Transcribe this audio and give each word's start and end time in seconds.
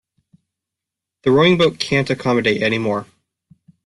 The 1.21 1.29
rowing 1.29 1.59
boat 1.59 1.77
can't 1.79 2.09
accommodate 2.09 2.63
any 2.63 2.79
more. 2.79 3.05